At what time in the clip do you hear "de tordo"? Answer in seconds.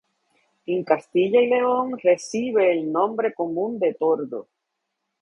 3.77-4.47